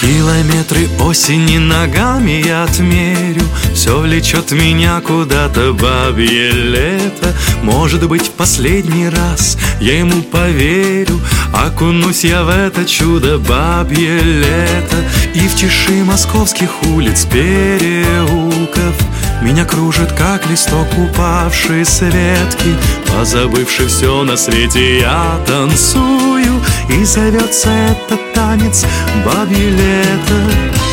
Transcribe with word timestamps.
Километры 0.00 0.88
осени 0.98 1.58
ногами 1.58 2.42
я 2.46 2.64
отмерю. 2.64 3.42
Все 3.74 4.00
влечет 4.00 4.50
меня 4.50 4.98
куда-то 5.02 5.74
бабье 5.74 6.50
лето. 6.52 7.34
Может 7.62 8.08
быть, 8.08 8.30
последний 8.30 9.10
раз 9.10 9.58
я 9.78 9.98
ему 9.98 10.22
поверю 10.22 11.20
Окунусь 11.52 12.24
я 12.24 12.44
в 12.44 12.48
это 12.48 12.84
чудо 12.84 13.38
бабье 13.38 14.20
лето 14.20 14.96
И 15.34 15.48
в 15.48 15.54
тиши 15.56 16.04
московских 16.04 16.70
улиц 16.84 17.26
переулков 17.26 18.94
Меня 19.42 19.64
кружит, 19.64 20.12
как 20.12 20.48
листок 20.48 20.86
упавший 20.96 21.84
с 21.84 22.00
ветки 22.02 22.76
Позабывший 23.06 23.86
все 23.88 24.22
на 24.22 24.36
свете, 24.36 25.00
я 25.00 25.40
танцую 25.46 26.62
И 26.88 27.04
зовется 27.04 27.70
этот 27.70 28.32
танец 28.32 28.84
бабье 29.24 29.70
лето 29.70 30.89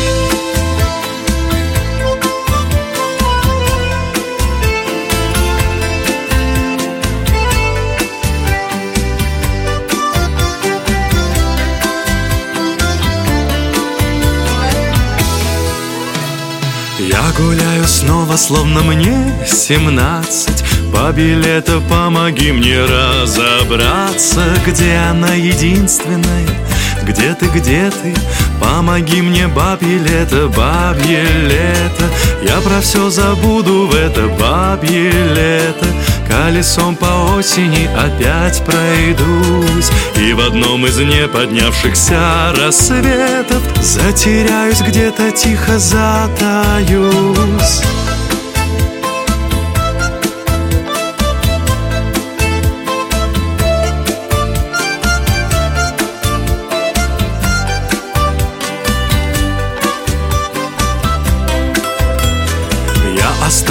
Я 16.98 17.22
гуляю 17.38 17.84
снова, 17.86 18.36
словно 18.36 18.82
мне 18.82 19.16
семнадцать. 19.46 20.64
По 20.92 21.12
билету 21.12 21.80
помоги 21.88 22.50
мне 22.50 22.84
разобраться. 22.84 24.42
Где 24.66 24.96
она 24.96 25.34
единственная, 25.34 26.48
где 27.04 27.36
ты, 27.36 27.46
где 27.46 27.90
ты? 27.90 28.16
Помоги 28.60 29.22
мне, 29.22 29.46
бабье 29.46 29.98
лето, 29.98 30.48
бабье 30.48 31.22
лето. 31.22 32.04
Я 32.42 32.60
про 32.60 32.80
все 32.80 33.10
забуду 33.10 33.86
в 33.86 33.94
это 33.94 34.26
бабье 34.26 35.12
лето 35.12 35.86
Колесом 36.38 36.94
по 36.94 37.34
осени 37.36 37.90
опять 37.96 38.64
пройдусь 38.64 39.90
И 40.14 40.32
в 40.32 40.40
одном 40.40 40.86
из 40.86 40.96
неподнявшихся 40.96 42.54
рассветов 42.56 43.60
Затеряюсь 43.82 44.80
где-то, 44.80 45.32
тихо 45.32 45.80
затаюсь 45.80 47.12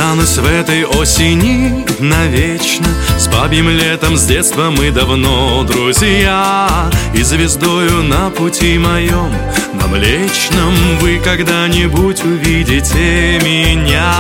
Останусь 0.08 0.38
в 0.38 0.46
этой 0.46 0.86
осени 0.86 1.86
навечно. 2.00 2.88
С 3.20 3.28
бабьим 3.28 3.68
летом 3.68 4.16
с 4.16 4.24
детства 4.24 4.70
мы 4.70 4.90
давно 4.90 5.66
друзья. 5.66 6.90
И 7.14 7.22
звездою 7.24 8.04
на 8.04 8.30
пути 8.30 8.78
моем, 8.78 9.30
на 9.74 9.88
Млечном 9.88 10.74
Вы 11.02 11.20
когда-нибудь 11.22 12.24
увидите 12.24 13.38
меня. 13.44 14.14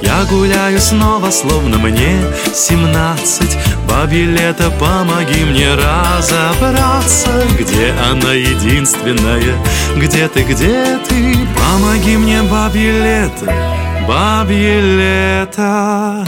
Я 0.00 0.24
гуляю 0.30 0.80
снова, 0.80 1.30
словно 1.30 1.76
мне 1.76 2.22
семнадцать. 2.54 3.58
Бабье 3.86 4.24
лето, 4.24 4.72
помоги 4.80 5.44
мне 5.44 5.74
разобраться. 5.74 7.44
Где 7.58 7.92
она 8.10 8.32
единственная, 8.32 9.62
где 9.94 10.26
ты, 10.28 10.42
где 10.42 10.98
ты? 11.06 11.36
Помоги 11.54 12.16
мне, 12.16 12.42
бабье 12.44 12.92
лето 12.92 13.87
бабье 14.06 14.80
лето. 14.80 16.24